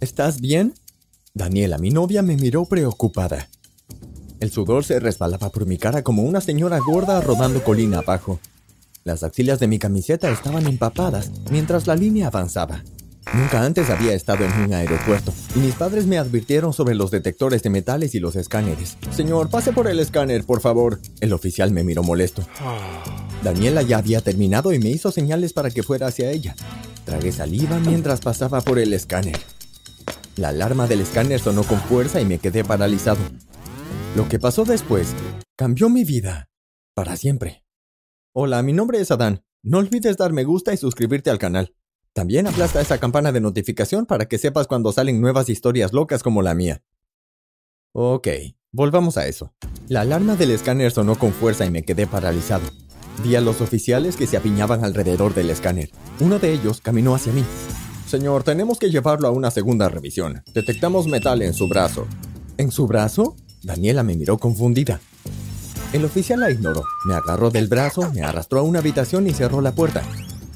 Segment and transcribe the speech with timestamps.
[0.00, 0.74] ¿Estás bien?
[1.34, 3.48] Daniela, mi novia, me miró preocupada.
[4.38, 8.38] El sudor se resbalaba por mi cara como una señora gorda rodando colina abajo.
[9.02, 12.84] Las axilas de mi camiseta estaban empapadas mientras la línea avanzaba.
[13.34, 17.64] Nunca antes había estado en un aeropuerto y mis padres me advirtieron sobre los detectores
[17.64, 18.96] de metales y los escáneres.
[19.10, 21.00] Señor, pase por el escáner, por favor.
[21.20, 22.46] El oficial me miró molesto.
[23.42, 26.54] Daniela ya había terminado y me hizo señales para que fuera hacia ella.
[27.04, 29.38] Tragué saliva mientras pasaba por el escáner.
[30.38, 33.18] La alarma del escáner sonó con fuerza y me quedé paralizado.
[34.14, 35.12] Lo que pasó después
[35.56, 36.48] cambió mi vida.
[36.94, 37.64] Para siempre.
[38.32, 39.42] Hola, mi nombre es Adán.
[39.64, 41.74] No olvides dar me gusta y suscribirte al canal.
[42.12, 46.40] También aplasta esa campana de notificación para que sepas cuando salen nuevas historias locas como
[46.40, 46.84] la mía.
[47.92, 48.28] Ok,
[48.70, 49.52] volvamos a eso.
[49.88, 52.64] La alarma del escáner sonó con fuerza y me quedé paralizado.
[53.24, 55.90] Vi a los oficiales que se apiñaban alrededor del escáner.
[56.20, 57.44] Uno de ellos caminó hacia mí.
[58.08, 60.42] Señor, tenemos que llevarlo a una segunda revisión.
[60.54, 62.06] Detectamos metal en su brazo.
[62.56, 63.36] ¿En su brazo?
[63.62, 64.98] Daniela me miró confundida.
[65.92, 66.84] El oficial la ignoró.
[67.04, 70.02] Me agarró del brazo, me arrastró a una habitación y cerró la puerta.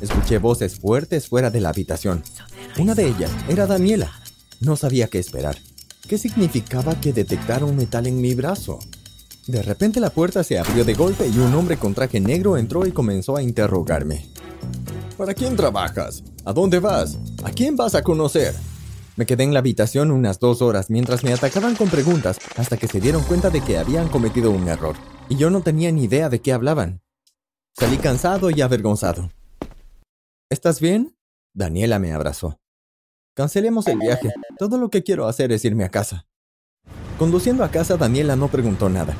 [0.00, 2.22] Escuché voces fuertes fuera de la habitación.
[2.78, 4.11] Una de ellas era Daniela.
[4.61, 5.59] No sabía qué esperar.
[6.09, 8.78] ¿Qué significaba que detectara un metal en mi brazo?
[9.47, 12.87] De repente la puerta se abrió de golpe y un hombre con traje negro entró
[12.87, 14.27] y comenzó a interrogarme.
[15.19, 16.22] ¿Para quién trabajas?
[16.44, 17.19] ¿A dónde vas?
[17.45, 18.55] ¿A quién vas a conocer?
[19.17, 22.87] Me quedé en la habitación unas dos horas mientras me atacaban con preguntas hasta que
[22.87, 24.95] se dieron cuenta de que habían cometido un error.
[25.29, 27.03] Y yo no tenía ni idea de qué hablaban.
[27.77, 29.31] Salí cansado y avergonzado.
[30.51, 31.17] ¿Estás bien?
[31.53, 32.61] Daniela me abrazó.
[33.34, 34.31] Cancelemos el viaje.
[34.59, 36.27] Todo lo que quiero hacer es irme a casa.
[37.19, 39.17] Conduciendo a casa, Daniela no preguntó nada.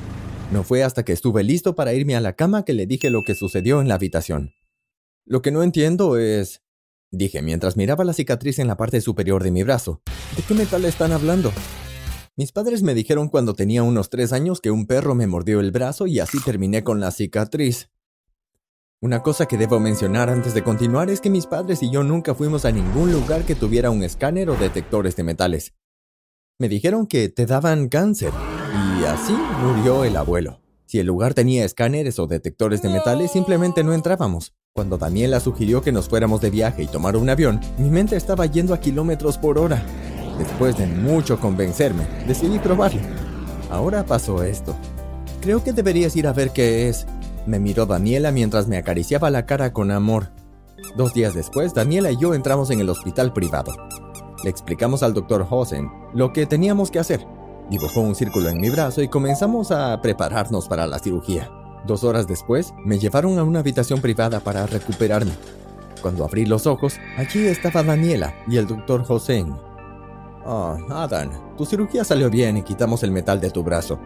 [0.53, 3.23] No fue hasta que estuve listo para irme a la cama que le dije lo
[3.23, 4.53] que sucedió en la habitación.
[5.25, 6.63] Lo que no entiendo es...
[7.13, 10.01] Dije mientras miraba la cicatriz en la parte superior de mi brazo.
[10.35, 11.53] ¿De qué metal están hablando?
[12.37, 15.71] Mis padres me dijeron cuando tenía unos tres años que un perro me mordió el
[15.71, 17.91] brazo y así terminé con la cicatriz.
[19.03, 22.35] Una cosa que debo mencionar antes de continuar es que mis padres y yo nunca
[22.35, 25.75] fuimos a ningún lugar que tuviera un escáner o detectores de metales.
[26.59, 28.33] Me dijeron que te daban cáncer
[28.99, 30.63] y así murió el abuelo.
[30.93, 34.53] Si el lugar tenía escáneres o detectores de metales, simplemente no entrábamos.
[34.75, 38.45] Cuando Daniela sugirió que nos fuéramos de viaje y tomar un avión, mi mente estaba
[38.45, 39.83] yendo a kilómetros por hora.
[40.37, 43.01] Después de mucho convencerme, decidí probarlo.
[43.71, 44.77] Ahora pasó esto.
[45.41, 47.07] Creo que deberías ir a ver qué es,
[47.47, 50.29] me miró Daniela mientras me acariciaba la cara con amor.
[50.99, 53.73] Dos días después, Daniela y yo entramos en el hospital privado.
[54.45, 57.27] Le explicamos al doctor Hosen lo que teníamos que hacer.
[57.73, 61.51] Dibujó un círculo en mi brazo y comenzamos a prepararnos para la cirugía.
[61.87, 65.33] Dos horas después, me llevaron a una habitación privada para recuperarme.
[66.03, 69.57] Cuando abrí los ojos, allí estaba Daniela y el doctor Hosen.
[70.45, 73.99] Oh, Adam, tu cirugía salió bien y quitamos el metal de tu brazo.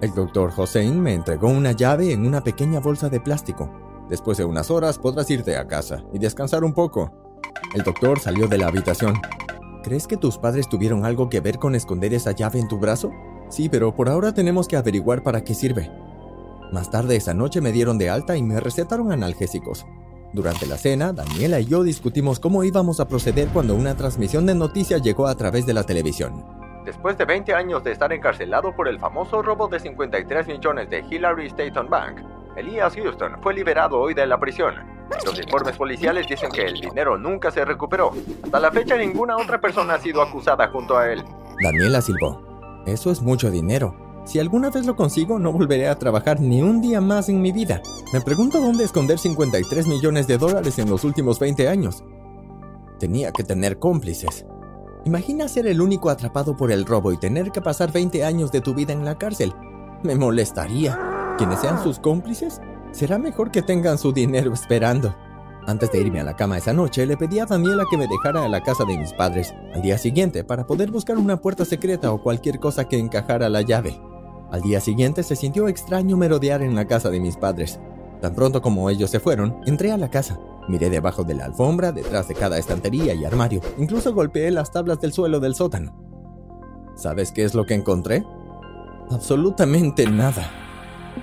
[0.00, 3.70] El doctor Hossein me entregó una llave en una pequeña bolsa de plástico.
[4.08, 7.12] Después de unas horas podrás irte a casa y descansar un poco.
[7.74, 9.20] El doctor salió de la habitación.
[9.86, 13.12] ¿Crees que tus padres tuvieron algo que ver con esconder esa llave en tu brazo?
[13.48, 15.92] Sí, pero por ahora tenemos que averiguar para qué sirve.
[16.72, 19.86] Más tarde esa noche me dieron de alta y me recetaron analgésicos.
[20.32, 24.56] Durante la cena, Daniela y yo discutimos cómo íbamos a proceder cuando una transmisión de
[24.56, 26.44] noticias llegó a través de la televisión.
[26.84, 31.04] Después de 20 años de estar encarcelado por el famoso robo de 53 millones de
[31.08, 32.18] Hillary Staton Bank,
[32.56, 34.74] Elias Houston fue liberado hoy de la prisión.
[35.24, 38.12] Los informes policiales dicen que el dinero nunca se recuperó.
[38.44, 41.22] Hasta la fecha ninguna otra persona ha sido acusada junto a él.
[41.62, 42.42] Daniela silbó.
[42.86, 43.94] Eso es mucho dinero.
[44.24, 47.52] Si alguna vez lo consigo, no volveré a trabajar ni un día más en mi
[47.52, 47.82] vida.
[48.12, 52.02] Me pregunto dónde esconder 53 millones de dólares en los últimos 20 años.
[52.98, 54.46] Tenía que tener cómplices.
[55.04, 58.62] Imagina ser el único atrapado por el robo y tener que pasar 20 años de
[58.62, 59.54] tu vida en la cárcel.
[60.02, 61.15] Me molestaría.
[61.38, 62.62] ¿Quiénes sean sus cómplices?
[62.92, 65.14] Será mejor que tengan su dinero esperando.
[65.66, 68.44] Antes de irme a la cama esa noche, le pedí a Daniela que me dejara
[68.44, 72.10] a la casa de mis padres al día siguiente para poder buscar una puerta secreta
[72.10, 74.00] o cualquier cosa que encajara la llave.
[74.50, 77.80] Al día siguiente se sintió extraño merodear en la casa de mis padres.
[78.22, 80.40] Tan pronto como ellos se fueron, entré a la casa.
[80.68, 83.60] Miré debajo de la alfombra, detrás de cada estantería y armario.
[83.76, 85.94] Incluso golpeé las tablas del suelo del sótano.
[86.94, 88.24] ¿Sabes qué es lo que encontré?
[89.10, 90.65] Absolutamente nada.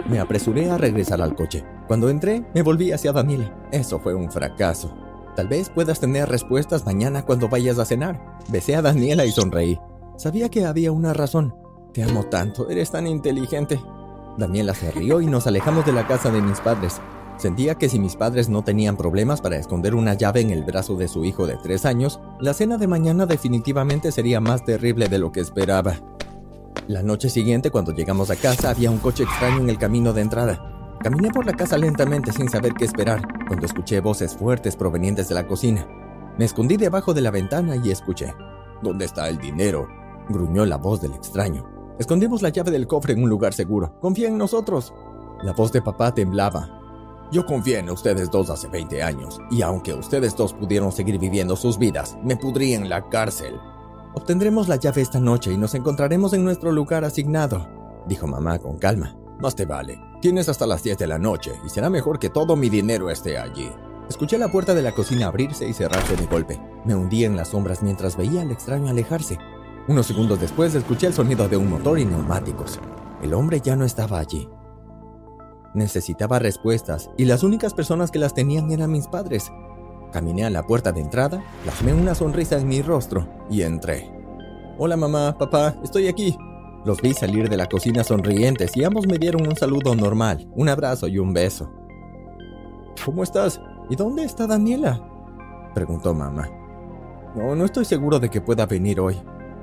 [0.10, 1.64] Me apresuré a regresar al coche.
[1.88, 3.54] Cuando entré, me volví hacia Daniela.
[3.72, 4.96] Eso fue un fracaso.
[5.36, 8.38] Tal vez puedas tener respuestas mañana cuando vayas a cenar.
[8.50, 9.80] Besé a Daniela y sonreí.
[10.18, 11.56] Sabía que había una razón.
[11.94, 13.82] Te amo tanto, eres tan inteligente.
[14.38, 17.00] Daniela se rió y nos alejamos de la casa de mis padres.
[17.38, 20.96] Sentía que si mis padres no tenían problemas para esconder una llave en el brazo
[20.96, 25.20] de su hijo de tres años, La cena de mañana definitivamente sería más terrible de
[25.20, 25.96] lo que esperaba.
[26.88, 30.22] La noche siguiente, cuando llegamos a casa, había un coche extraño en el camino de
[30.22, 30.98] entrada.
[31.02, 35.36] Caminé por la casa lentamente sin saber qué esperar, cuando escuché voces fuertes provenientes de
[35.36, 35.88] la cocina.
[36.38, 38.34] Me escondí debajo de la ventana y escuché.
[38.82, 39.88] ¿Dónde está el dinero?
[40.28, 41.66] gruñó la voz del extraño.
[42.00, 43.98] Escondimos la llave del cofre en un lugar seguro.
[44.02, 44.94] Confía en nosotros.
[45.42, 46.82] La voz de papá temblaba.
[47.32, 51.56] Yo confié en ustedes dos hace 20 años, y aunque ustedes dos pudieron seguir viviendo
[51.56, 53.58] sus vidas, me pudrí en la cárcel.
[54.16, 57.68] Obtendremos la llave esta noche y nos encontraremos en nuestro lugar asignado,
[58.08, 59.16] dijo mamá con calma.
[59.40, 60.00] Más te vale.
[60.22, 63.40] Tienes hasta las 10 de la noche y será mejor que todo mi dinero esté
[63.40, 63.72] allí.
[64.08, 66.62] Escuché la puerta de la cocina abrirse y cerrarse de golpe.
[66.86, 69.40] Me hundí en las sombras mientras veía al extraño alejarse.
[69.88, 72.80] Unos segundos después escuché el sonido de un motor y neumáticos.
[73.24, 74.48] El hombre ya no estaba allí.
[75.74, 79.52] Necesitaba respuestas y las únicas personas que las tenían eran mis padres.
[80.12, 84.12] Caminé a la puerta de entrada, plasmé una sonrisa en mi rostro y entré.
[84.80, 86.36] Hola mamá, papá, estoy aquí.
[86.86, 90.68] Los vi salir de la cocina sonrientes y ambos me dieron un saludo normal, un
[90.70, 91.72] abrazo y un beso.
[93.06, 93.62] ¿Cómo estás?
[93.90, 95.02] ¿Y dónde está Daniela?
[95.76, 96.50] preguntó mamá.
[97.36, 99.22] No, no estoy seguro de que pueda venir hoy.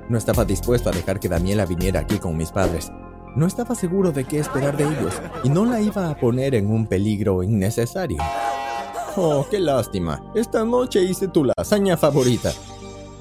[0.09, 2.91] No estaba dispuesto a dejar que Daniela viniera aquí con mis padres.
[3.35, 6.71] No estaba seguro de qué esperar de ellos y no la iba a poner en
[6.71, 8.21] un peligro innecesario.
[9.17, 10.23] Oh, qué lástima.
[10.33, 12.51] Esta noche hice tu lasaña favorita.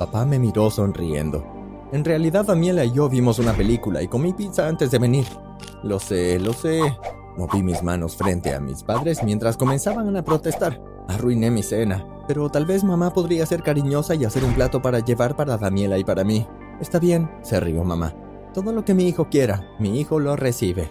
[0.01, 1.45] Papá me miró sonriendo.
[1.93, 5.27] En realidad, Daniela y yo vimos una película y comí pizza antes de venir.
[5.83, 6.81] Lo sé, lo sé.
[7.37, 10.83] Moví mis manos frente a mis padres mientras comenzaban a protestar.
[11.07, 15.01] Arruiné mi cena, pero tal vez mamá podría ser cariñosa y hacer un plato para
[15.01, 16.47] llevar para Daniela y para mí.
[16.81, 18.15] Está bien, se rió mamá.
[18.55, 20.91] Todo lo que mi hijo quiera, mi hijo lo recibe.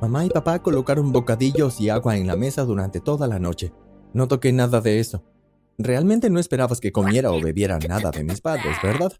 [0.00, 3.72] Mamá y papá colocaron bocadillos y agua en la mesa durante toda la noche.
[4.12, 5.24] No toqué nada de eso.
[5.78, 9.12] Realmente no esperabas que comiera o bebiera nada de mis padres, ¿verdad?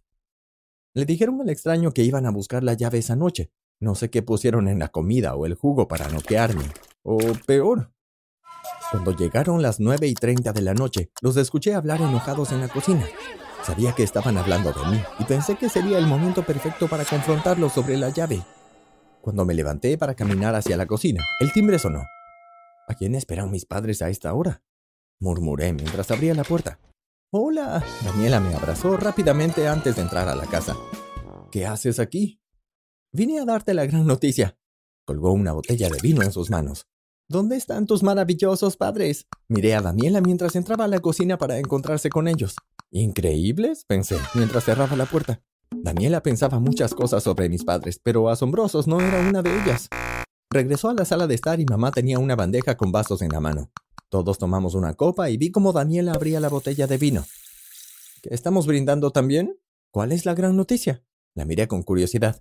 [0.94, 3.50] Le dijeron al extraño que iban a buscar la llave esa noche.
[3.80, 6.64] No sé qué pusieron en la comida o el jugo para noquearme.
[7.02, 7.92] O peor.
[8.92, 12.68] Cuando llegaron las nueve y treinta de la noche, los escuché hablar enojados en la
[12.68, 13.04] cocina.
[13.64, 17.72] Sabía que estaban hablando de mí y pensé que sería el momento perfecto para confrontarlos
[17.72, 18.42] sobre la llave.
[19.20, 22.04] Cuando me levanté para caminar hacia la cocina, el timbre sonó.
[22.86, 24.62] ¿A quién esperan mis padres a esta hora?
[25.20, 26.78] Murmuré mientras abría la puerta.
[27.32, 27.84] Hola.
[28.04, 30.76] Daniela me abrazó rápidamente antes de entrar a la casa.
[31.50, 32.40] ¿Qué haces aquí?
[33.12, 34.58] Vine a darte la gran noticia.
[35.04, 36.86] Colgó una botella de vino en sus manos.
[37.28, 39.26] ¿Dónde están tus maravillosos padres?
[39.48, 42.54] Miré a Daniela mientras entraba a la cocina para encontrarse con ellos.
[42.90, 43.84] ¿Increíbles?
[43.84, 45.42] pensé, mientras cerraba la puerta.
[45.70, 49.88] Daniela pensaba muchas cosas sobre mis padres, pero asombrosos no era una de ellas.
[50.50, 53.40] Regresó a la sala de estar y mamá tenía una bandeja con vasos en la
[53.40, 53.70] mano.
[54.14, 57.26] Todos tomamos una copa y vi cómo Daniela abría la botella de vino.
[58.22, 59.58] ¿Qué estamos brindando también?
[59.90, 61.02] ¿Cuál es la gran noticia?
[61.34, 62.40] La miré con curiosidad.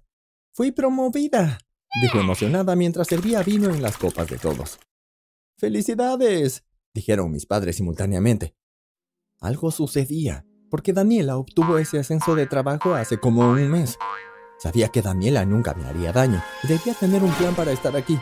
[0.52, 1.58] Fui promovida,
[2.00, 4.78] dijo emocionada mientras servía vino en las copas de todos.
[5.58, 6.64] ¡Felicidades!
[6.94, 8.56] dijeron mis padres simultáneamente.
[9.40, 13.98] Algo sucedía, porque Daniela obtuvo ese ascenso de trabajo hace como un mes.
[14.60, 18.20] Sabía que Daniela nunca me haría daño y debía tener un plan para estar aquí.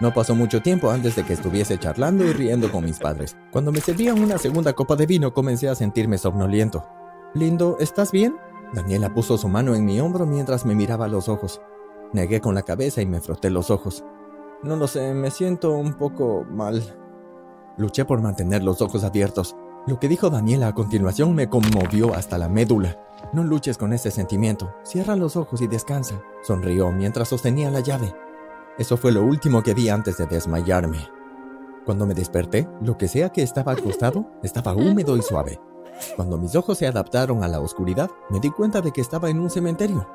[0.00, 3.36] No pasó mucho tiempo antes de que estuviese charlando y riendo con mis padres.
[3.52, 6.86] Cuando me servían una segunda copa de vino comencé a sentirme somnoliento.
[7.34, 8.36] Lindo, ¿estás bien?
[8.72, 11.60] Daniela puso su mano en mi hombro mientras me miraba a los ojos.
[12.14, 14.02] Negué con la cabeza y me froté los ojos.
[14.62, 16.82] No lo sé, me siento un poco mal.
[17.76, 19.54] Luché por mantener los ojos abiertos.
[19.86, 22.98] Lo que dijo Daniela a continuación me conmovió hasta la médula.
[23.34, 24.74] No luches con ese sentimiento.
[24.82, 26.22] Cierra los ojos y descansa.
[26.42, 28.14] Sonrió mientras sostenía la llave.
[28.78, 31.08] Eso fue lo último que vi antes de desmayarme.
[31.84, 35.60] Cuando me desperté, lo que sea que estaba acostado estaba húmedo y suave.
[36.16, 39.40] Cuando mis ojos se adaptaron a la oscuridad, me di cuenta de que estaba en
[39.40, 40.08] un cementerio.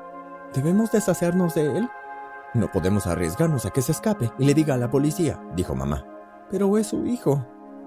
[0.54, 1.88] ¿Debemos deshacernos de él?
[2.54, 6.06] No podemos arriesgarnos a que se escape y le diga a la policía, dijo mamá.
[6.50, 7.44] Pero es su hijo.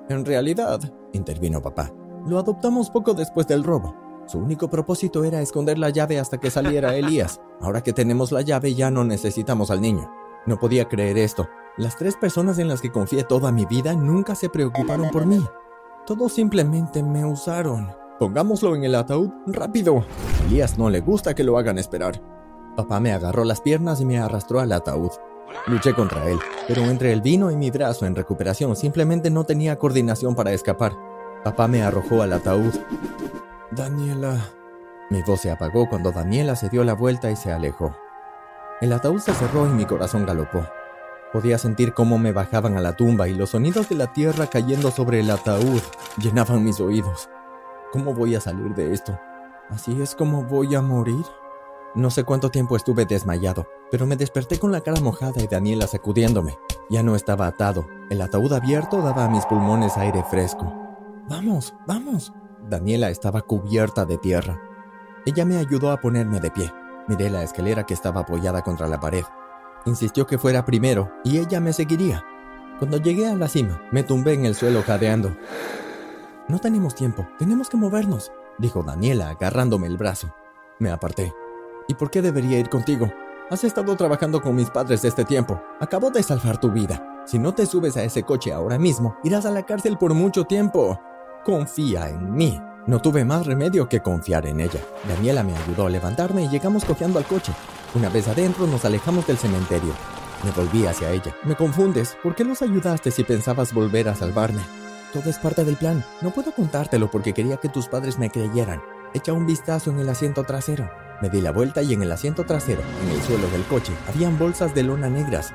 [0.10, 0.80] En realidad,
[1.14, 1.92] intervino papá,
[2.26, 3.96] lo adoptamos poco después del robo.
[4.28, 7.42] Su único propósito era esconder la llave hasta que saliera Elías.
[7.62, 10.12] Ahora que tenemos la llave ya no necesitamos al niño.
[10.46, 11.50] No podía creer esto.
[11.77, 15.46] Las tres personas en las que confié toda mi vida nunca se preocuparon por mí.
[16.05, 17.91] Todos simplemente me usaron.
[18.19, 20.00] Pongámoslo en el ataúd rápido.
[20.00, 22.22] A Elías no le gusta que lo hagan esperar.
[22.75, 25.12] Papá me agarró las piernas y me arrastró al ataúd.
[25.67, 29.77] Luché contra él, pero entre el vino y mi brazo en recuperación simplemente no tenía
[29.77, 30.93] coordinación para escapar.
[31.43, 32.74] Papá me arrojó al ataúd.
[33.72, 34.38] Daniela.
[35.10, 37.96] Mi voz se apagó cuando Daniela se dio la vuelta y se alejó.
[38.81, 40.65] El ataúd se cerró y mi corazón galopó.
[41.33, 44.89] Podía sentir cómo me bajaban a la tumba y los sonidos de la tierra cayendo
[44.89, 45.81] sobre el ataúd
[46.17, 47.29] llenaban mis oídos.
[47.91, 49.19] ¿Cómo voy a salir de esto?
[49.69, 51.25] ¿Así es como voy a morir?
[51.93, 55.86] No sé cuánto tiempo estuve desmayado, pero me desperté con la cara mojada y Daniela
[55.86, 56.57] sacudiéndome.
[56.89, 57.86] Ya no estaba atado.
[58.09, 60.71] El ataúd abierto daba a mis pulmones aire fresco.
[61.27, 62.31] Vamos, vamos.
[62.67, 64.62] Daniela estaba cubierta de tierra.
[65.25, 66.71] Ella me ayudó a ponerme de pie.
[67.10, 69.24] Miré la escalera que estaba apoyada contra la pared.
[69.86, 72.24] Insistió que fuera primero y ella me seguiría.
[72.78, 75.36] Cuando llegué a la cima, me tumbé en el suelo jadeando.
[76.48, 80.36] No tenemos tiempo, tenemos que movernos, dijo Daniela agarrándome el brazo.
[80.78, 81.34] Me aparté.
[81.88, 83.12] ¿Y por qué debería ir contigo?
[83.50, 85.60] Has estado trabajando con mis padres este tiempo.
[85.80, 87.24] Acabo de salvar tu vida.
[87.25, 90.44] Si no te subes a ese coche ahora mismo, irás a la cárcel por mucho
[90.44, 91.01] tiempo.
[91.44, 92.62] Confía en mí.
[92.88, 94.79] No tuve más remedio que confiar en ella.
[95.07, 97.51] Daniela me ayudó a levantarme y llegamos cojeando al coche.
[97.93, 99.93] Una vez adentro nos alejamos del cementerio.
[100.43, 101.36] Me volví hacia ella.
[101.43, 102.17] Me confundes.
[102.24, 104.62] ¿Por qué los ayudaste si pensabas volver a salvarme?
[105.13, 106.03] Todo es parte del plan.
[106.21, 108.81] No puedo contártelo porque quería que tus padres me creyeran.
[109.13, 110.89] Echa un vistazo en el asiento trasero.
[111.21, 114.39] Me di la vuelta y en el asiento trasero, en el suelo del coche, habían
[114.39, 115.53] bolsas de lona negras.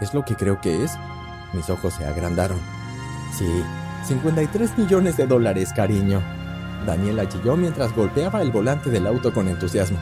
[0.00, 0.92] ¿Es lo que creo que es?
[1.52, 2.60] Mis ojos se agrandaron.
[3.36, 3.64] Sí,
[4.06, 6.22] 53 millones de dólares, cariño.
[6.84, 9.98] Daniela chilló mientras golpeaba el volante del auto con entusiasmo.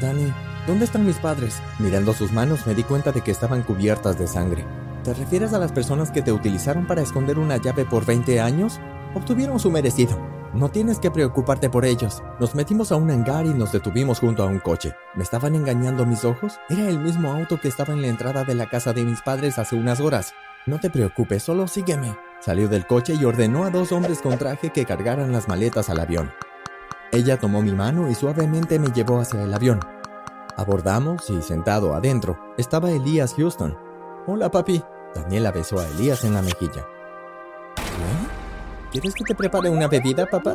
[0.00, 0.32] Dani,
[0.66, 1.60] ¿dónde están mis padres?
[1.78, 4.64] Mirando sus manos me di cuenta de que estaban cubiertas de sangre.
[5.04, 8.80] ¿Te refieres a las personas que te utilizaron para esconder una llave por 20 años?
[9.14, 10.18] Obtuvieron su merecido.
[10.52, 12.22] No tienes que preocuparte por ellos.
[12.40, 14.94] Nos metimos a un hangar y nos detuvimos junto a un coche.
[15.14, 16.58] ¿Me estaban engañando mis ojos?
[16.68, 19.58] Era el mismo auto que estaba en la entrada de la casa de mis padres
[19.58, 20.34] hace unas horas.
[20.66, 22.16] No te preocupes, solo sígueme.
[22.46, 25.98] Salió del coche y ordenó a dos hombres con traje que cargaran las maletas al
[25.98, 26.30] avión.
[27.10, 29.80] Ella tomó mi mano y suavemente me llevó hacia el avión.
[30.56, 33.76] Abordamos y sentado adentro estaba Elías Houston.
[34.28, 34.80] Hola, papi.
[35.12, 36.86] Daniela besó a Elías en la mejilla.
[38.92, 40.54] ¿Quieres que te prepare una bebida, papá?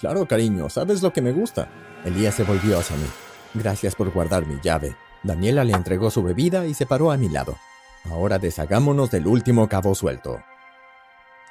[0.00, 1.68] Claro, cariño, sabes lo que me gusta.
[2.04, 3.06] Elías se volvió hacia mí.
[3.54, 4.96] Gracias por guardar mi llave.
[5.22, 7.54] Daniela le entregó su bebida y se paró a mi lado.
[8.10, 10.40] Ahora deshagámonos del último cabo suelto.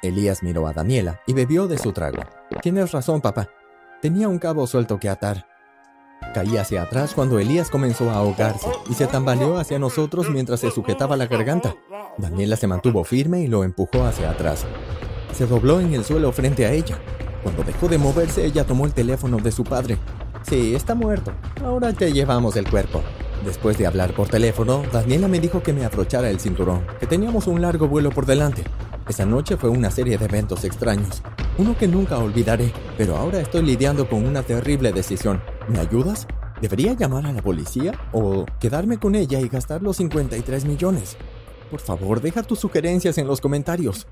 [0.02, 2.22] Elías miró a Daniela y bebió de su trago.
[2.62, 3.48] Tienes razón, papá.
[4.00, 5.46] Tenía un cabo suelto que atar.
[6.34, 10.70] Caí hacia atrás cuando Elías comenzó a ahogarse y se tambaleó hacia nosotros mientras se
[10.70, 11.74] sujetaba la garganta.
[12.16, 14.66] Daniela se mantuvo firme y lo empujó hacia atrás.
[15.32, 16.98] Se dobló en el suelo frente a ella.
[17.42, 19.98] Cuando dejó de moverse, ella tomó el teléfono de su padre.
[20.42, 21.32] Sí, está muerto.
[21.64, 23.02] Ahora te llevamos el cuerpo.
[23.44, 27.46] Después de hablar por teléfono, Daniela me dijo que me abrochara el cinturón, que teníamos
[27.46, 28.64] un largo vuelo por delante.
[29.08, 31.22] Esa noche fue una serie de eventos extraños,
[31.56, 35.42] uno que nunca olvidaré, pero ahora estoy lidiando con una terrible decisión.
[35.66, 36.26] ¿Me ayudas?
[36.60, 41.16] ¿Debería llamar a la policía o quedarme con ella y gastar los 53 millones?
[41.70, 44.06] Por favor, deja tus sugerencias en los comentarios.